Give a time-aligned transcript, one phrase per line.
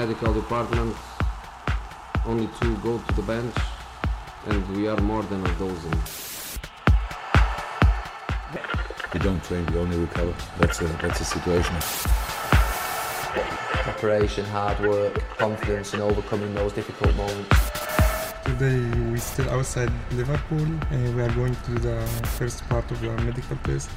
[0.00, 0.96] medical department,
[2.24, 3.54] only two go to the bench,
[4.46, 5.92] and we are more than a dozen.
[9.12, 10.34] You don't train, you only recover.
[10.58, 11.76] That's a that's a situation.
[13.88, 17.56] Preparation, hard work, confidence, and overcoming those difficult moments.
[18.46, 18.80] Today
[19.10, 21.98] we're still outside Liverpool and we are going to the
[22.38, 23.90] first part of the medical test.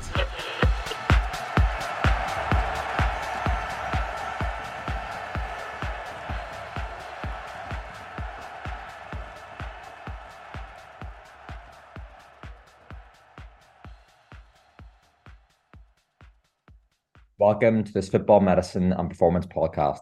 [17.40, 20.02] Welcome to this Football Medicine and Performance podcast.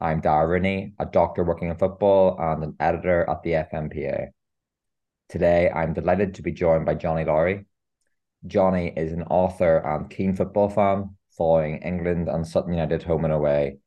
[0.00, 4.30] I'm Dara Rooney, a doctor working in football and an editor at the FMPA.
[5.28, 7.66] Today, I'm delighted to be joined by Johnnie Lowery.
[8.48, 13.32] Johnnie is an author and keen football fan, following England and Sutton United home and
[13.32, 13.78] away.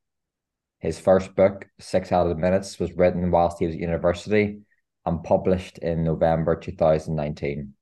[0.80, 4.61] His first book, Six Added Minutes, was written whilst he was at university
[5.06, 7.73] and published in November 2019.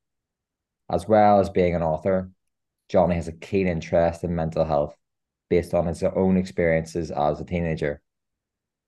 [0.90, 2.32] As well as being an author,
[2.92, 4.98] Johnnie has a keen interest in mental health
[5.50, 8.02] based on his own experiences as a teenager.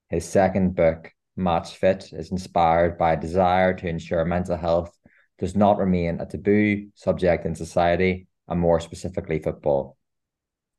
[0.10, 4.94] His second book, Match Fit, is inspired by a desire to ensure mental health
[5.40, 9.96] does not remain a taboo subject in society, and more specifically, football.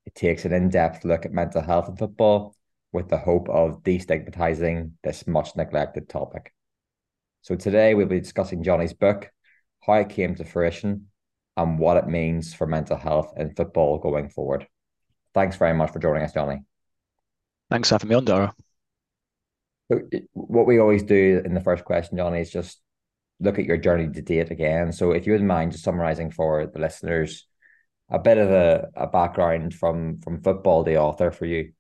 [0.05, 2.55] It takes an in depth look at mental health in football
[2.92, 6.52] with the hope of destigmatizing this much neglected topic.
[7.41, 9.30] So, today we'll be discussing Johnnie's book,
[9.80, 11.06] how it came to fruition,
[11.57, 14.67] and what it means for mental health in football going forward.
[15.33, 16.63] Thanks very much for joining us, Johnnie.
[17.71, 18.55] Thanks for having me on, Dara.
[19.91, 20.01] So,
[20.33, 22.81] what we always do in the first question, Johnnie, is just
[23.41, 24.93] look at your journey to date again.
[24.93, 27.47] So, if you wouldn't mind just summarizing for the listeners
[28.11, 31.73] a bit of a, a background from from football, the author for you.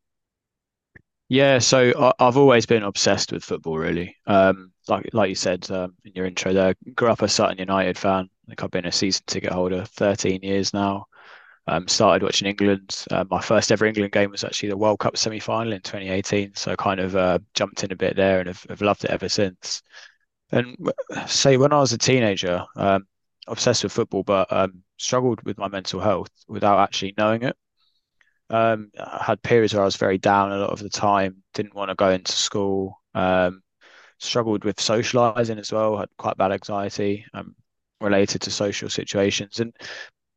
[1.28, 4.16] Yeah, so I, have always been obsessed with football, really.
[4.26, 7.96] Um, like like you said um, in your intro there, grew up a Sutton United
[7.96, 8.28] fan.
[8.44, 11.06] I think I've been a season ticket holder 13 years now.
[11.66, 13.06] Um, started watching England.
[13.10, 16.54] Uh, my first ever England game was actually the World Cup semi final in 2018.
[16.54, 19.10] So I kind of uh, jumped in a bit there and have, have, loved it
[19.10, 19.82] ever since.
[20.52, 20.76] And
[21.26, 23.06] say when I was a teenager, um,
[23.46, 27.56] obsessed with football, but um, struggled with my mental health without actually knowing it.
[28.50, 31.74] Um, I had periods where I was very down a lot of the time, didn't
[31.74, 33.62] want to go into school, um,
[34.18, 37.56] struggled with socializing as well, had quite bad anxiety um,
[38.00, 39.74] related to social situations, and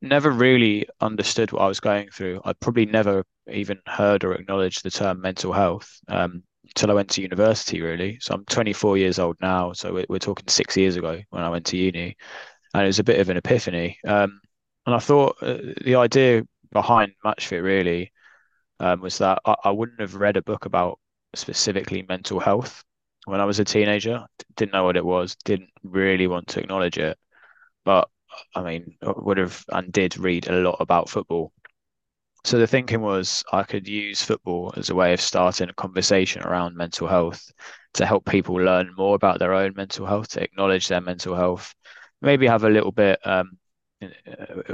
[0.02, 2.42] never really understood what I was going through.
[2.46, 7.10] I probably never even heard or acknowledged the term mental health um, until I went
[7.12, 8.20] to university, really.
[8.22, 9.74] So I'm 24 years old now.
[9.74, 12.16] So we're, we're talking six years ago when I went to uni.
[12.74, 13.98] And it was a bit of an epiphany.
[14.06, 14.40] Um,
[14.86, 18.12] and I thought uh, the idea behind MatchFit really
[18.80, 21.00] um, was that I, I wouldn't have read a book about
[21.34, 22.84] specifically mental health
[23.26, 24.26] when I was a teenager.
[24.56, 27.18] Didn't know what it was, didn't really want to acknowledge it.
[27.88, 28.10] But
[28.54, 31.54] I mean, would have and did read a lot about football.
[32.44, 36.42] So the thinking was I could use football as a way of starting a conversation
[36.44, 37.50] around mental health
[37.94, 41.74] to help people learn more about their own mental health, to acknowledge their mental health,
[42.22, 43.58] maybe have a little bit um,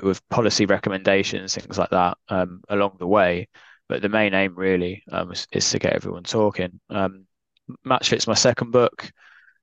[0.01, 3.47] with policy recommendations, things like that um, along the way.
[3.89, 6.79] But the main aim really um, is, is, to get everyone talking.
[6.89, 7.27] Um,
[7.85, 9.11] Match Fit's my second book.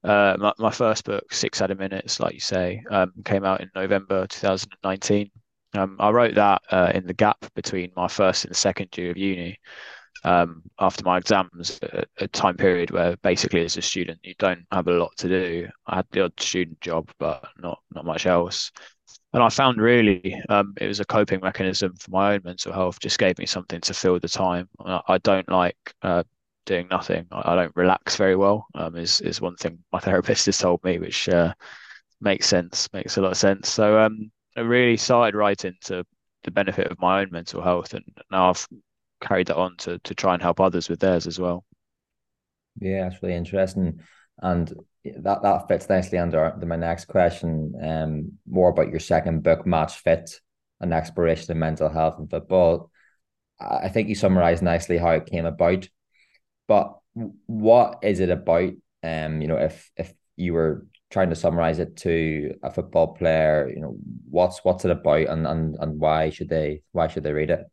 [0.02, 3.70] Uh, my, my first book, Six Added Minutes, like you say, um, came out in
[3.74, 5.30] November 2019.
[5.74, 9.16] Um, I wrote that uh, in the gap between my first and second year of
[9.16, 9.58] uni.
[10.24, 14.66] Um, after my exams, a, a, time period where basically as a student you don't
[14.70, 15.68] have a lot to do.
[15.86, 18.70] I had the odd student job, but not not much else.
[19.32, 23.00] And I found really um, it was a coping mechanism for my own mental health.
[23.00, 24.68] Just gave me something to fill the time.
[24.84, 26.24] I, I don't like uh,
[26.70, 27.26] doing nothing.
[27.32, 28.66] I, I don't relax very well.
[28.74, 31.52] Um, is is one thing my therapist has told me, which uh,
[32.20, 33.68] makes sense, makes a lot of sense.
[33.68, 36.04] So um, I really started writing to
[36.44, 38.66] the benefit of my own mental health, and now I've
[39.20, 41.64] carried that on to to try and help others with theirs as well.
[42.80, 44.00] Yeah, that's really interesting,
[44.38, 44.72] and
[45.04, 47.74] that that fits nicely under, my next question.
[47.82, 50.40] Um, more about your second book, Match Fit,
[50.80, 52.90] an exploration of mental health and football.
[53.60, 55.86] I think you summarized nicely how it came about.
[56.70, 57.00] But
[57.46, 58.70] what is it about?
[59.02, 63.68] Um, you know, if if you were trying to summarize it to a football player,
[63.74, 63.96] you know,
[64.30, 67.66] what's what's it about and and, and why should they why should they read it?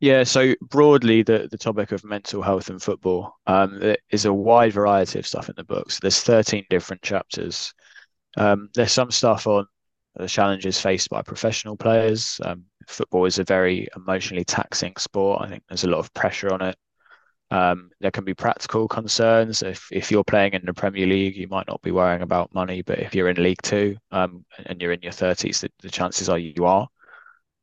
[0.00, 4.72] Yeah, so broadly, the, the topic of mental health and football um, is a wide
[4.72, 5.92] variety of stuff in the book.
[5.92, 7.72] So there's 13 different chapters.
[8.36, 9.66] Um, there's some stuff on
[10.16, 12.40] the challenges faced by professional players.
[12.44, 15.42] Um, football is a very emotionally taxing sport.
[15.42, 16.76] I think there's a lot of pressure on it
[17.50, 19.62] Um, there can be practical concerns.
[19.62, 22.82] If if you're playing in the Premier League, you might not be worrying about money,
[22.82, 26.28] but if you're in League Two um, and you're in your 30s, the, the chances
[26.28, 26.88] are you are.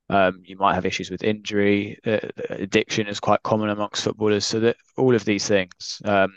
[0.09, 1.99] Um, you might have issues with injury.
[2.05, 4.45] Uh, addiction is quite common amongst footballers.
[4.45, 6.33] So that all of these things, um,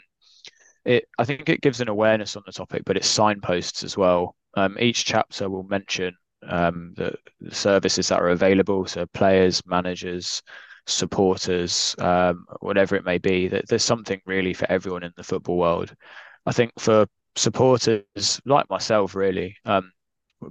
[0.84, 4.36] it I think it gives an awareness on the topic, but it signposts as well.
[4.54, 6.14] Um, each chapter will mention
[6.46, 8.86] um, the, the, services that are available.
[8.86, 10.42] So players, managers,
[10.88, 13.48] supporters, um, whatever it may be.
[13.48, 15.94] That there's something really for everyone in the football world.
[16.46, 17.06] I think for
[17.36, 19.92] supporters like myself, really, um,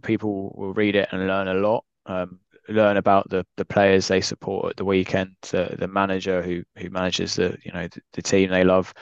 [0.03, 1.83] people will read it and learn a lot.
[2.05, 2.39] Um,
[2.69, 6.89] learn about the the players they support at the weekend, the the manager who who
[6.89, 8.93] manages the you know the, the team they love,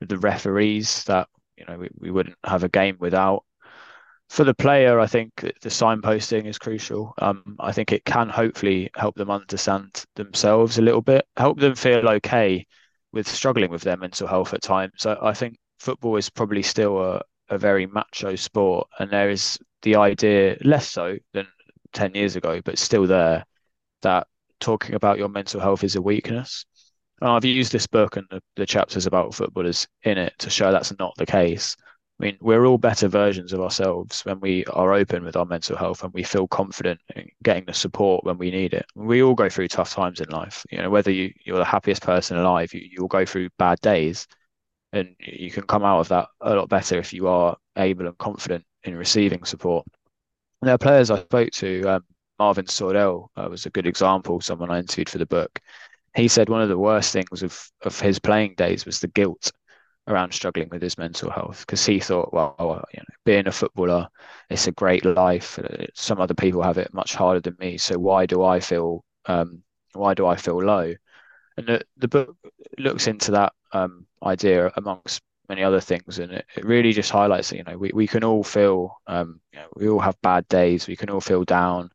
[0.00, 3.44] the referees that you know we, we wouldn't have a game without.
[4.32, 7.12] For the player, I think the signposting is crucial.
[7.18, 11.74] Um, I think it can hopefully help them understand themselves a little bit, help them
[11.74, 12.66] feel okay
[13.12, 14.94] with struggling with their mental health at times.
[14.96, 17.20] So I think football is probably still a,
[17.50, 21.46] a very macho sport, and there is the idea less so than
[21.92, 23.44] 10 years ago, but still there,
[24.00, 24.28] that
[24.60, 26.64] talking about your mental health is a weakness.
[27.20, 30.72] And I've used this book and the, the chapters about footballers in it to show
[30.72, 31.76] that's not the case.
[32.22, 35.76] I mean, we're all better versions of ourselves when we are open with our mental
[35.76, 38.86] health and we feel confident in getting the support when we need it.
[38.94, 40.64] We all go through tough times in life.
[40.70, 44.28] You know, whether you, you're the happiest person alive, you, you'll go through bad days
[44.92, 48.16] and you can come out of that a lot better if you are able and
[48.18, 49.84] confident in receiving support.
[50.60, 51.82] There are players I spoke to.
[51.88, 52.04] Um,
[52.38, 54.40] Marvin Sordell uh, was a good example.
[54.40, 55.58] Someone I interviewed for the book.
[56.14, 59.50] He said one of the worst things of of his playing days was the guilt
[60.08, 64.08] around struggling with his mental health because he thought, well, you know, being a footballer,
[64.50, 65.58] it's a great life.
[65.94, 67.78] Some other people have it much harder than me.
[67.78, 69.62] So why do I feel um,
[69.94, 70.94] why do I feel low?
[71.56, 72.36] And the, the book
[72.78, 76.18] looks into that um, idea amongst many other things.
[76.18, 79.40] And it, it really just highlights that, you know, we, we can all feel, um,
[79.52, 80.86] you know, we all have bad days.
[80.86, 81.90] We can all feel down.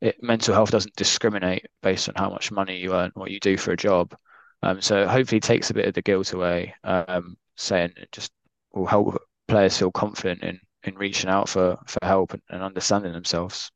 [0.00, 3.56] It, mental health doesn't discriminate based on how much money you earn, what you do
[3.56, 4.16] for a job.
[4.62, 8.32] Um, so hopefully takes a bit of the guilt away, um, saying it just
[8.72, 13.12] will help players feel confident in, in reaching out for, for help and, and understanding
[13.12, 13.70] themselves.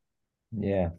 [0.56, 0.90] Yeah,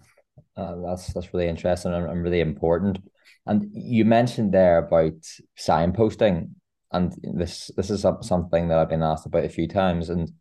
[0.57, 3.00] uh, that's that's really interesting and, and really important.
[3.45, 5.21] And you mentioned there about
[5.59, 6.51] signposting
[6.94, 10.31] and this this is something that I've been asked about a few times, and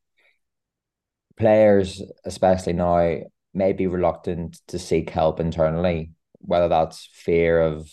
[1.36, 3.20] players, especially now,
[3.54, 7.90] may be reluctant to seek help internally, whether that's fear of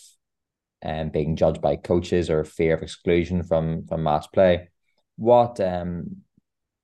[0.84, 4.68] um, being judged by coaches or fear of exclusion from from match play.
[5.16, 6.22] What um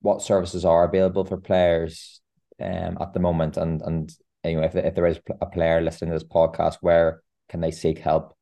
[0.00, 2.20] what services are available for players
[2.60, 4.12] um at the moment, and and
[4.44, 7.98] anyway, if if there is a player listening to this podcast, where can they seek
[7.98, 8.34] help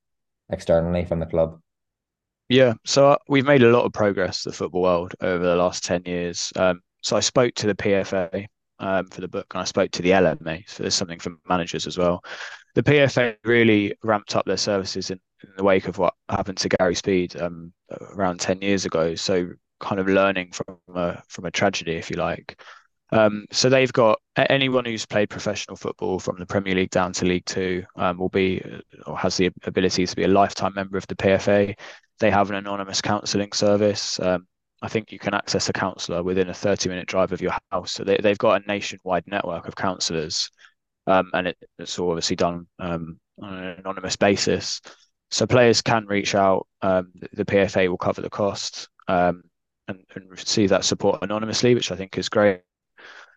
[0.50, 1.60] externally from the club?
[2.48, 5.82] Yeah, so uh, we've made a lot of progress, the football world, over the last
[5.84, 6.52] 10 years.
[6.56, 8.46] Um, so I spoke to the PFA
[8.80, 10.68] um, for the book and I spoke to the LMA.
[10.68, 12.22] So there's something for managers as well.
[12.74, 16.68] The PFA really ramped up their services in, in the wake of what happened to
[16.68, 17.72] Gary Speed um,
[18.12, 19.14] around 10 years ago.
[19.14, 19.50] So
[19.80, 22.60] kind of learning from a, from a tragedy, if you like.
[23.12, 27.24] Um, so they've got anyone who's played professional football from the Premier League down to
[27.24, 28.62] League Two um, will be
[29.06, 31.76] or has the ability to be a lifetime member of the PFA.
[32.18, 34.18] They have an anonymous counselling service.
[34.18, 34.46] Um,
[34.82, 37.92] I think you can access a counsellor within a 30 minute drive of your house.
[37.92, 40.50] So they, they've got a nationwide network of counsellors,
[41.06, 44.80] um, and it, it's all obviously done um, on an anonymous basis.
[45.34, 46.68] So players can reach out.
[46.80, 49.42] Um, the PFA will cover the cost um,
[49.88, 52.60] and, and receive that support anonymously, which I think is great.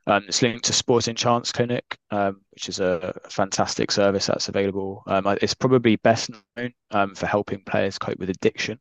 [0.05, 5.01] Um, it's linked to Sporting Chance Clinic, um, which is a fantastic service that's available.
[5.07, 8.79] Um, it's probably best known um, for helping players cope with addiction,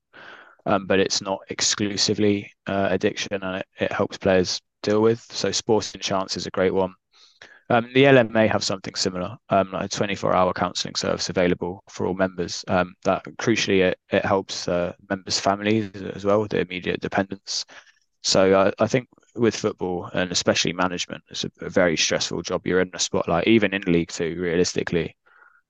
[0.66, 5.23] but it's not exclusively uh, addiction and it, it, helps players deal with.
[5.32, 6.94] So Sporting Chance is a great one.
[7.68, 12.64] Um, the LMA have something similar, like a 24-hour counselling service available for all members.
[12.68, 17.64] that crucially it, it helps uh, members' families as well, the immediate dependents.
[18.23, 22.66] So I think with football and especially management, it's a, a, very stressful job.
[22.66, 25.16] You're in the spotlight, even in League Two, realistically.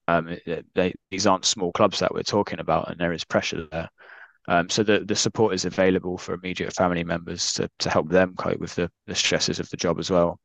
[0.08, 0.36] Um,
[0.74, 3.90] they, these aren't small clubs that we're talking about, and there is pressure there.
[4.48, 8.34] Um, so the, the support is available for immediate family members to, to help them
[8.36, 10.38] cope with the, the stresses of the job as well.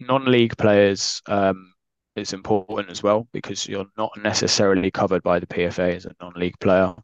[0.00, 1.72] Non-league players um,
[2.16, 6.58] is important as well because you're not necessarily covered by the PFA as a non-league
[6.58, 6.94] player.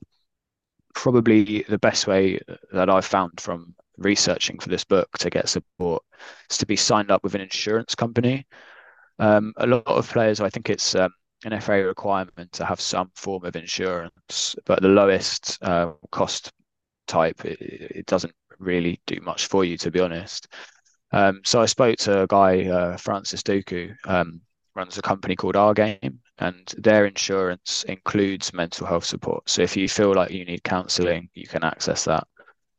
[0.94, 2.40] Probably the best way
[2.72, 6.02] that I've found from researching for this book to get support
[6.50, 8.46] is to be signed up with an insurance company.
[9.18, 11.10] Um, a lot of players, I think it's um,
[11.44, 16.52] an FA requirement to have some form of insurance, but the lowest uh, cost
[17.06, 20.48] type it, it, doesn't really do much for you, to be honest.
[21.12, 24.40] Um, so I spoke to a guy, uh, Francis Duku, um,
[24.75, 29.48] runs a company called Our Game, and their insurance includes mental health support.
[29.48, 32.26] So if you feel like you need counselling, you can access that.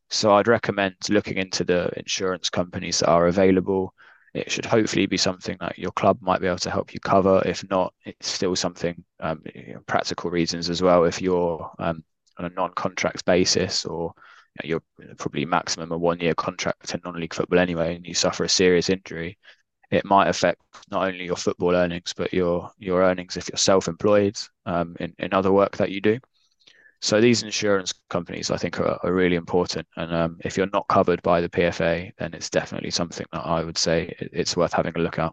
[0.09, 3.93] So I'd recommend looking into the insurance companies that are available.
[4.33, 7.41] It should hopefully be something that your club might be able to help you cover.
[7.45, 9.43] If not, it's still something um,
[9.87, 11.05] practical reasons as well.
[11.05, 12.03] If you're um,
[12.37, 14.13] on a non-contract basis or
[14.63, 18.49] you you're probably maximum a one-year contract in non-league football anyway, and you suffer a
[18.49, 19.37] serious injury,
[19.91, 20.61] it might affect
[20.91, 25.33] not only your football earnings but your your earnings if you're self-employed um, in in
[25.33, 26.19] other work that you do.
[27.01, 29.87] So these insurance companies, I think, are, are really important.
[29.97, 33.63] And um, if you're not covered by the PFA, then it's definitely something that I
[33.63, 35.31] would say it's worth having a look at.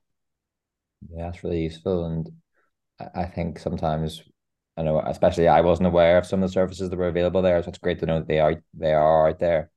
[1.11, 2.31] Yeah, that's really useful, and
[3.14, 4.23] I think sometimes
[4.76, 7.62] I know, especially I wasn't aware of some of the services that were available there,
[7.62, 9.71] so it's great to know that they are they are out there.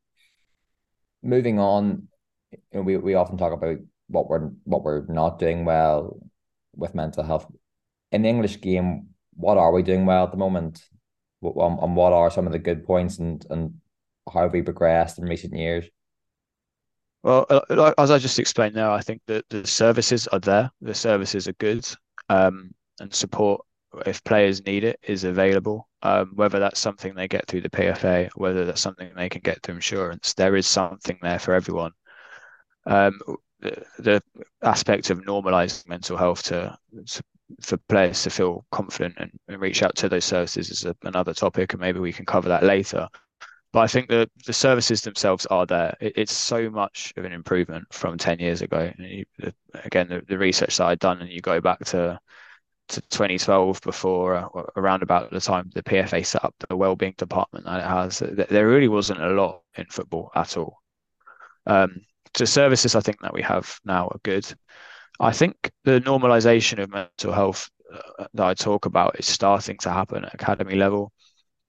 [1.21, 2.07] Moving on,
[2.51, 3.77] you know, we we often talk about
[4.07, 6.19] what we're what we're not doing well
[6.75, 7.45] with mental health
[8.11, 9.09] in the English game.
[9.35, 10.81] What are we doing well at the moment?
[11.43, 13.75] Um, and what are some of the good points and and
[14.31, 15.85] how have we progressed in recent years?
[17.21, 20.71] Well, uh, as I just explained there, I think that the services are there.
[20.81, 21.87] The services are good,
[22.29, 23.61] um, and support
[24.05, 25.87] if players need it is available.
[26.03, 29.63] Um, whether that's something they get through the PFA, whether that's something they can get
[29.63, 31.91] through insurance, there is something there for everyone.
[32.85, 33.19] Um,
[33.59, 34.23] the, the
[34.61, 36.77] aspect of normalizing mental health to,
[37.07, 37.23] to
[37.61, 41.33] for players to feel confident and, and reach out to those services is a, another
[41.33, 43.07] topic, and maybe we can cover that later.
[43.73, 45.95] But I think the the services themselves are there.
[45.99, 48.91] It, it's so much of an improvement from ten years ago.
[48.97, 49.53] You, the,
[49.83, 52.19] again, the, the research that I'd done, and you go back to
[52.89, 57.65] to 2012 before uh, around about the time the PFA set up the well-being department
[57.65, 58.19] that it has.
[58.49, 60.81] There really wasn't a lot in football at all.
[61.65, 62.01] Um,
[62.33, 64.45] the services I think that we have now are good.
[65.19, 69.89] I think the normalization of mental health uh, that I talk about is starting to
[69.89, 71.11] happen at academy level.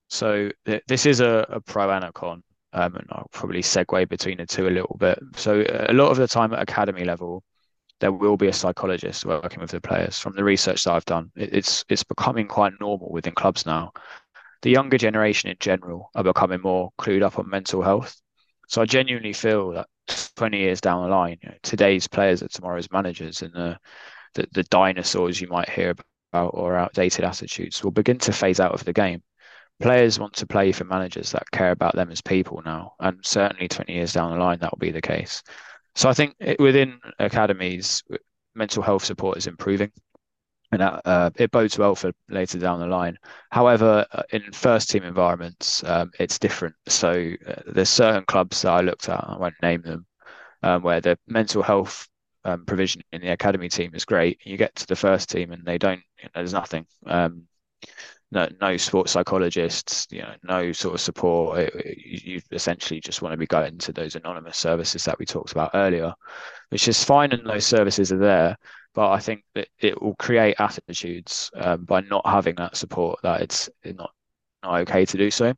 [0.09, 4.07] So th- this is a, a, pro and a con, um, and I'll probably segue
[4.09, 5.19] between the two a little bit.
[5.35, 7.43] So a lot of the time at academy level,
[7.99, 10.19] there will be a psychologist working with the players.
[10.19, 13.91] From the research that I've done, it's it's becoming quite normal within clubs now.
[14.61, 18.19] The younger generation in general are becoming more clued up on mental health.
[18.67, 19.87] So I genuinely feel that
[20.35, 23.77] 20 years down the line, you know, today's players are tomorrow's managers, and the,
[24.35, 25.95] the, the dinosaurs you might hear
[26.31, 29.23] about or outdated attitudes will begin to phase out of the game.
[29.81, 33.67] Players want to play for managers that care about them as people now, and certainly
[33.67, 35.41] 20 years down the line that will be the case.
[35.99, 38.03] So I think it, within academies,
[38.55, 39.91] mental health support is improving
[40.71, 43.17] and that, uh, it bodes well for later down the line.
[43.51, 46.73] However, uh, in first team environments, um, it's different.
[46.87, 50.05] So uh, there's certain clubs that I looked at, I won't name them,
[50.63, 52.07] um, where the mental health
[52.45, 54.39] um, provision in the academy team is great.
[54.45, 55.99] You get to the first team and they don't.
[56.19, 56.85] You know, there's nothing.
[57.07, 57.43] Um,
[58.31, 60.07] no, no sports psychologists.
[60.11, 61.59] You know, no sort of support.
[61.59, 65.25] It, you, you essentially just want to be going to those anonymous services that we
[65.25, 66.13] talked about earlier,
[66.69, 68.57] which is fine, and those services are there
[68.93, 73.41] but I think that it will create attitudes um, by not having that support that
[73.41, 74.11] it's not
[74.63, 75.53] not okay to do so.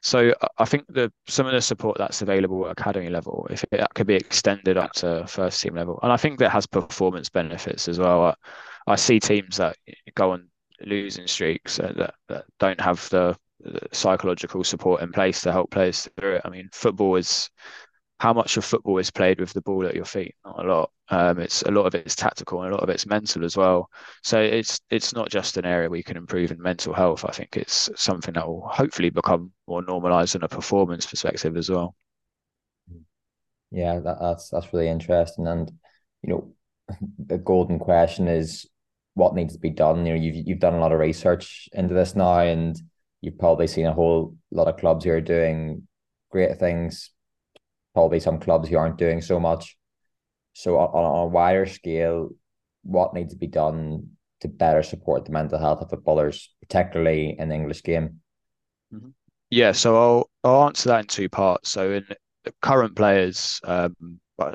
[0.00, 3.70] So I think that some of the support that's available at academy level, if it,
[3.70, 7.28] that could be extended up to first team level, and I think that has performance
[7.28, 8.24] benefits as well.
[8.24, 8.34] I,
[8.88, 9.76] I see teams that
[10.16, 10.48] go on
[10.86, 16.08] losing streaks that, that don't have the, the psychological support in place to help players
[16.18, 16.42] through it.
[16.44, 17.50] I mean, football is
[18.22, 20.36] how much of football is played with the ball at your feet?
[20.44, 20.90] Not a lot.
[21.08, 23.90] Um, it's a lot of it's tactical and a lot of it's mental as well.
[24.22, 27.24] So it's it's not just an area we can improve in mental health.
[27.24, 31.68] I think it's something that will hopefully become more normalised in a performance perspective as
[31.68, 31.96] well.
[33.72, 35.48] Yeah, that, that's that's really interesting.
[35.48, 35.72] And
[36.22, 36.54] you know,
[37.26, 38.68] the golden question is
[39.14, 40.06] what needs to be done.
[40.06, 42.80] You know, you've you've done a lot of research into this now, and
[43.20, 45.86] you've probably seen a whole lot of clubs who are doing
[46.30, 47.10] great things
[47.94, 49.76] probably some clubs who aren't doing so much.
[50.54, 52.30] So on, on a wider scale,
[52.82, 54.08] what needs to be done
[54.40, 58.20] to better support the mental health of footballers, particularly in the English game?
[58.92, 59.10] Mm-hmm.
[59.50, 61.70] Yeah, so I'll I'll answer that in two parts.
[61.70, 62.06] So in
[62.62, 63.94] current players, um,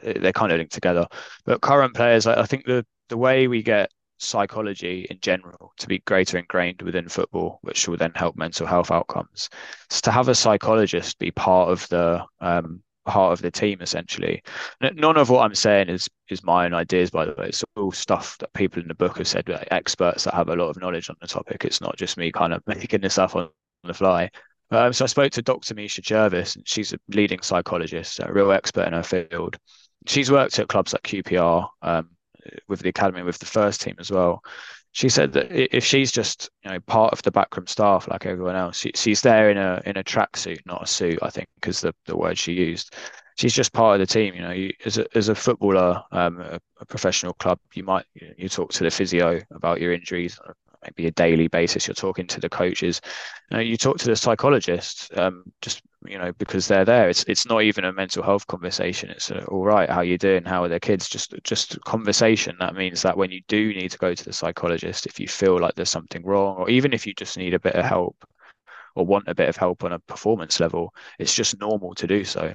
[0.04, 1.08] they're kind of linked together.
[1.46, 5.88] But current players, I, I think the the way we get psychology in general to
[5.88, 9.50] be greater ingrained within football, which will then help mental health outcomes,
[9.91, 14.43] is to have a psychologist be part of the um, heart of the team essentially.
[14.81, 17.47] None of what I'm saying is is my own ideas, by the way.
[17.47, 20.69] It's all stuff that people in the book have said, experts that have a lot
[20.69, 21.63] of knowledge on the topic.
[21.63, 23.50] It's not just me kind of making this up on
[23.83, 24.29] the fly.
[24.69, 25.75] Um, so I spoke to Dr.
[25.75, 29.57] Misia Gervis, and she's a leading psychologist, a real expert in her field.
[30.05, 32.09] She's worked at clubs like QPR, um,
[32.67, 34.44] with the academy, with the first team as well.
[34.91, 38.56] She said that if she's just you know part of the backroom staff like everyone
[38.56, 41.20] else, she, she's there in a in a tracksuit, not a suit.
[41.22, 42.96] I think because the the word she used.
[43.38, 44.34] She's just part of the team.
[44.34, 48.06] You know, you, as a as a footballer, um, a, a professional club, you might
[48.15, 50.39] you talk to the physio about your injuries
[50.84, 51.88] maybe a daily basis.
[51.88, 53.01] You're talking to the coaches,
[53.51, 57.10] you, know, you talk to the psychologists, um, just you know because they're there.
[57.10, 59.10] It's it's not even a mental health conversation.
[59.10, 60.43] It's a, all right, how you doing?
[60.46, 61.10] How are the kids?
[61.10, 62.55] Just just conversation.
[62.60, 65.60] That means that when you do need to go to the psychologist, if you feel
[65.60, 68.15] like there's something wrong, or even if you just need a bit of help
[68.96, 72.24] or want a bit of help on a performance level, it's just normal to do
[72.24, 72.53] so.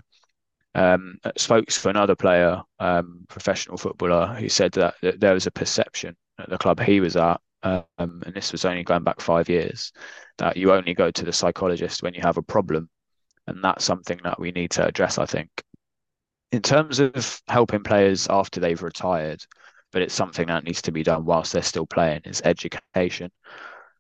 [0.75, 5.51] Um, spoke for another player, um, professional footballer, who said that, that there was a
[5.51, 9.49] perception at the club he was at um, and this was only going back five
[9.49, 9.93] years,
[10.39, 12.89] that you only go to the psychologist when you have a problem.
[13.47, 15.51] And that's something that we need to address, I think.
[16.53, 19.45] In terms of helping players after they've retired,
[19.91, 23.31] but it's something that needs to be done whilst they're still playing, is education.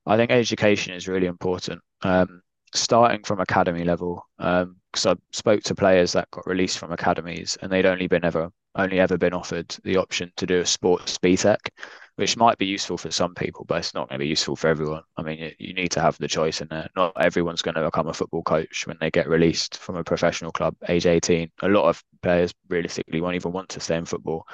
[0.06, 1.80] I think education is really important.
[2.02, 2.42] Um,
[2.74, 7.56] starting from academy level, because um, I spoke to players that got released from academies
[7.60, 11.18] and they'd only been ever only ever been offered the option to do a sports
[11.18, 11.58] BTEC,
[12.16, 14.68] which might be useful for some people, but it's not going to be useful for
[14.68, 15.02] everyone.
[15.16, 16.88] I mean, you, need to have the choice in there.
[16.94, 20.52] Not everyone's going to become a football coach when they get released from a professional
[20.52, 21.50] club, age 18.
[21.62, 24.46] A lot of players realistically won't even want to stay in football.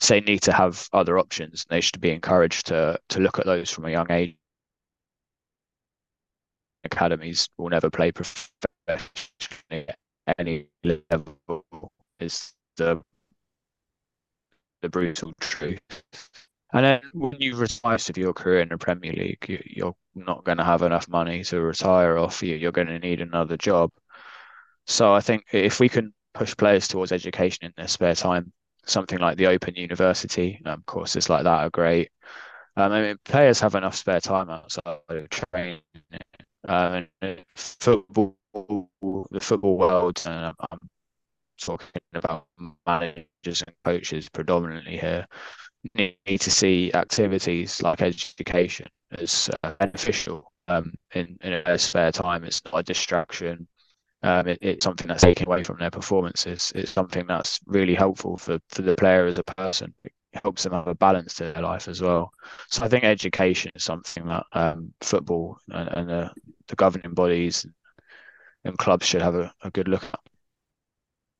[0.00, 1.64] So they need to have other options.
[1.68, 4.36] They should be encouraged to to look at those from a young age.
[6.82, 8.50] Academies will never play professionally
[9.70, 11.38] at any level.
[12.18, 13.00] Is the
[14.82, 15.80] the brutal truth.
[16.74, 20.58] And then when you retire of your career in the Premier League, you're not going
[20.58, 22.42] to have enough money to retire off.
[22.42, 23.92] You you're going to need another job.
[24.88, 28.52] So I think if we can push players towards education in their spare time,
[28.86, 32.10] something like the Open University um, courses like that are great.
[32.76, 35.80] Um, I mean, players have enough spare time outside of training.
[36.66, 37.06] Um,
[37.54, 38.36] football,
[39.30, 40.78] the football world, and I'm
[41.60, 42.48] talking about
[42.84, 45.28] managers and coaches predominantly here
[45.94, 48.86] need to see activities like education
[49.18, 52.44] as uh, beneficial um, in, in a spare time.
[52.44, 53.66] It's not a distraction.
[54.22, 56.72] Um, it, it's something that's taken away from their performances.
[56.74, 59.94] It's something that's really helpful for, for the player as a person.
[60.04, 62.32] It helps them have a balance to their life as well.
[62.68, 66.30] So I think education is something that um, football and, and the,
[66.68, 67.66] the, governing bodies
[68.64, 70.20] and clubs should have a, a good look at.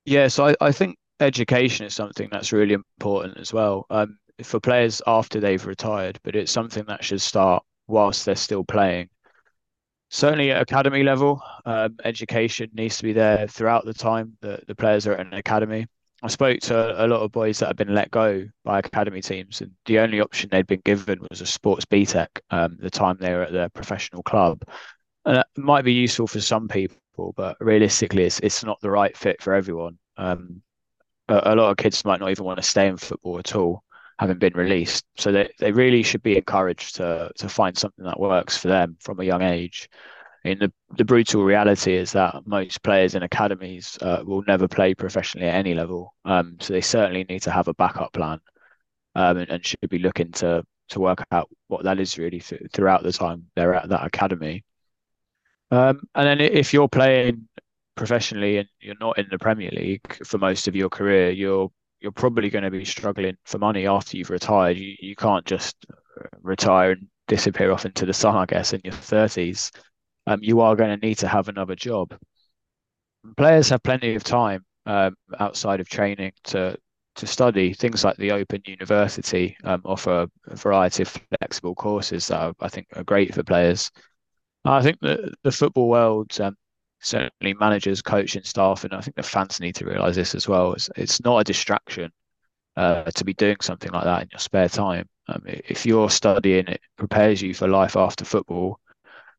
[0.05, 3.87] Yeah, so I, I think education is something that's really important as well.
[3.89, 8.65] Um, for players after they've retired, but it's something that should start whilst they're still
[8.65, 9.09] playing.
[10.11, 14.75] Certainly at academy level, um, education needs to be there throughout the time that the
[14.75, 15.87] players are at an academy.
[16.23, 19.61] I spoke to a lot of boys that have been let go by academy teams,
[19.61, 23.35] and the only option they'd been given was a sports BTEC um, the time they
[23.35, 24.63] were at their professional club.
[25.27, 29.17] And that might be useful for some people, but realistically, it's, it's not the right
[29.17, 29.99] fit for everyone.
[30.17, 30.63] Um,
[31.29, 33.84] a, a lot of kids might not even want to stay in football at all
[34.19, 35.05] haven't been released.
[35.17, 38.97] So they, they really should be encouraged to to find something that works for them
[39.01, 39.89] from a young age.
[40.45, 44.69] I mean, the, the brutal reality is that most players in academies uh, will never
[44.69, 46.15] play professionally at any level.
[46.27, 48.41] Um, so they certainly need to have a backup plan
[49.15, 52.61] um, and, and, should be looking to to work out what that is really th-
[52.75, 54.65] throughout the time they're at that academy.
[55.71, 57.49] Um, and then if you're playing
[57.97, 61.71] professionally and you're not in the Premier League for most of your career, you're
[62.05, 64.77] you're probably going to be struggling for money after you've retired.
[64.77, 65.87] You you can't just
[66.43, 69.73] retire and disappear off into the sun, I guess, in your thirties.
[70.27, 72.15] Um, you are going to need to have another job.
[73.39, 76.77] Players have plenty of time um, outside of training to
[77.17, 77.73] to study.
[77.73, 81.09] Things like the Open University um, offer a variety of
[81.41, 83.91] flexible courses that are, I think are great for players.
[84.67, 86.55] I think that the football world um,
[87.05, 90.73] certainly managers, coaching staff, and I think the fans need to realise this as well.
[90.73, 92.11] It's, it's not a distraction
[92.77, 95.09] uh, to be doing something like that in your spare time.
[95.29, 98.81] Um, if you're studying, it prepares you for life after football.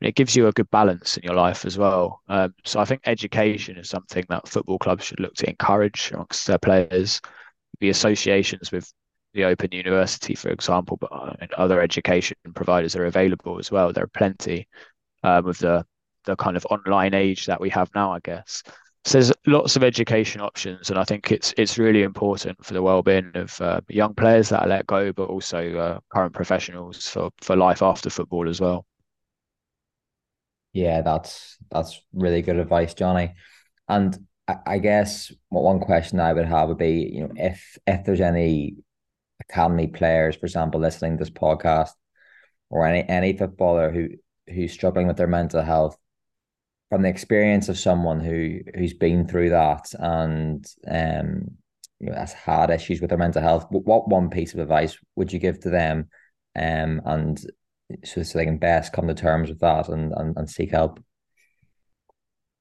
[0.01, 2.21] And it gives you a good balance in your life as well.
[2.27, 6.47] Um, so I think education is something that football clubs should look to encourage amongst
[6.47, 7.21] their players.
[7.79, 8.91] The associations with
[9.33, 13.91] the Open University, for example, but I other education providers are available as well.
[13.91, 14.67] There are plenty
[15.23, 15.85] um, with the
[16.25, 18.63] the kind of online age that we have now, I guess.
[19.05, 22.81] So there's lots of education options, and I think it's it's really important for the
[22.81, 27.29] well-being of uh, young players that are let go, but also uh, current professionals for
[27.41, 28.85] for life after football as well.
[30.73, 33.33] Yeah, that's that's really good advice, Johnnie.
[33.87, 38.05] And I, I guess one question I would have would be, you know, if if
[38.05, 38.77] there's any
[39.39, 41.91] academy players, for example, listening to this podcast,
[42.69, 44.09] or any any footballer who
[44.51, 45.97] who's struggling with their mental health,
[46.89, 51.57] from the experience of someone who who's been through that and um
[51.99, 55.31] you know has had issues with their mental health, what one piece of advice would
[55.31, 56.09] you give to them,
[56.55, 57.39] um, and
[58.03, 60.99] so, so they can best come to terms with that and and, and seek help?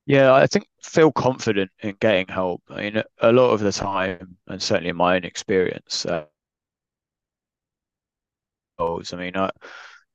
[0.06, 2.62] Yeah, I think feel confident in getting help.
[2.68, 6.26] I mean, a lot of the time, and certainly in my own experience, uh,
[8.78, 9.50] I mean, I,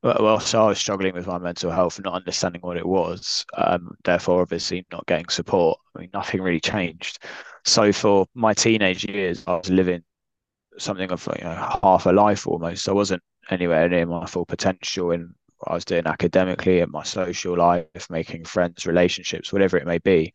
[0.02, 3.44] well, so I was struggling with my mental health not understanding what it was.
[3.54, 5.78] Um, therefore, obviously, not getting support.
[5.94, 7.18] I mean, nothing really changed.
[7.64, 10.02] So for my teenage years, I was living
[10.78, 12.88] something of you know, half a life almost.
[12.88, 17.02] I wasn't anywhere near my full potential in what I was doing academically and my
[17.02, 20.32] social life, making friends, relationships, whatever it may be.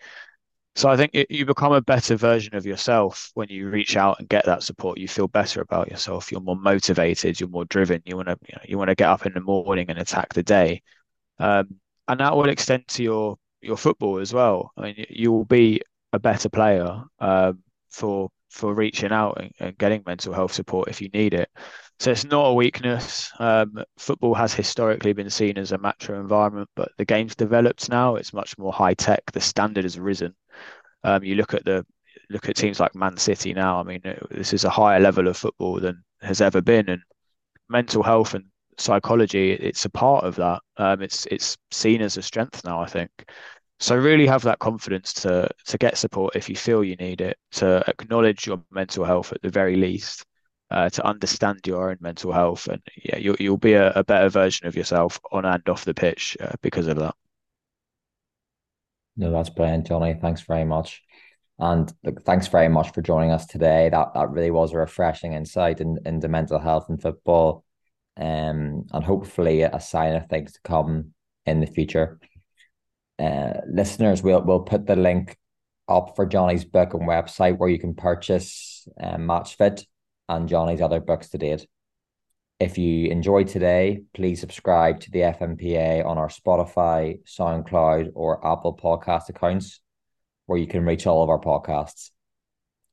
[0.75, 4.19] So I think it, you become a better version of yourself when you reach out
[4.19, 4.97] and get that support.
[4.97, 6.31] You feel better about yourself.
[6.31, 7.39] You're more motivated.
[7.39, 8.01] You're more driven.
[8.05, 10.33] You want to you, know, you want to get up in the morning and attack
[10.33, 10.81] the day,
[11.39, 11.75] um,
[12.09, 14.71] and that will extend to your your football as well.
[14.77, 17.59] I mean, you will be a better player um,
[17.89, 21.49] for for reaching out and, and, getting mental health support if you need it.
[21.99, 23.31] So it's not a weakness.
[23.39, 28.15] Um, football has historically been seen as a macho environment, but the game's developed now.
[28.15, 29.31] It's much more high tech.
[29.31, 30.35] The standard has risen.
[31.03, 31.85] Um, you look at the
[32.29, 33.79] look at teams like Man City now.
[33.79, 37.01] I mean, this is a higher level of football than has ever been, and
[37.69, 38.45] mental health and
[38.77, 40.61] psychology it's a part of that.
[40.77, 42.81] Um, it's it's seen as a strength now.
[42.81, 43.09] I think.
[43.79, 47.37] So really have that confidence to to get support if you feel you need it,
[47.53, 50.25] to acknowledge your mental health at the very least,
[50.75, 54.27] uh, to understand your own mental health, and yeah, you'll you'll be a, a better
[54.27, 57.15] version of yourself on and off the pitch uh, because of that.
[59.15, 60.19] No, that's brilliant, Johnnie.
[60.21, 61.01] Thanks very much.
[61.57, 63.87] And look, thanks very much for joining us today.
[63.89, 67.63] That that really was a refreshing insight in, into mental health and football.
[68.17, 71.13] Um, and hopefully a sign of things to come
[71.45, 72.19] in the future.
[73.17, 75.37] Uh, listeners, we'll we'll put the link
[75.87, 79.85] up for Johnnie's book and website where you can purchase um, Match Fit
[80.29, 81.67] and Johnnie's other books to date.
[82.59, 88.75] If you enjoyed today, please subscribe to the FMPA on our Spotify, SoundCloud, or Apple
[88.75, 89.81] podcast accounts,
[90.45, 92.11] where you can reach all of our podcasts.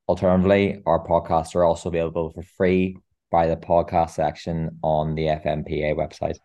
[0.08, 2.96] Alternatively, our podcasts are also available for free
[3.30, 6.38] by the podcast section on the FMPA website.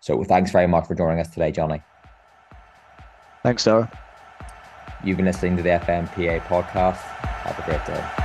[0.00, 1.82] So thanks very much for joining us today, Johnnie.
[3.42, 3.90] Thanks, Dara.
[5.04, 6.96] You've been listening to the FMPA podcast.
[6.96, 8.23] Have a great day.